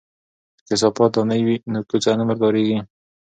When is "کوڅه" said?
1.89-2.11